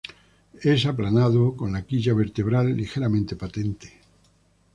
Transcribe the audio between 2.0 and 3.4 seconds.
vertebral ligeramente